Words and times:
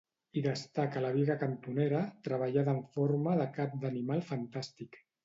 Hi 0.31 0.41
destaca 0.43 1.01
la 1.03 1.11
biga 1.17 1.35
cantonera, 1.43 1.99
treballada 2.29 2.73
en 2.79 2.79
forma 2.97 3.37
de 3.43 3.47
cap 3.59 3.77
d'animal 3.85 4.25
fantàstic. 4.31 4.99